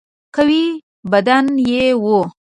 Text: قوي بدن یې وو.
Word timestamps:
قوي 0.35 0.65
بدن 1.11 1.45
یې 1.69 1.85
وو. 2.03 2.19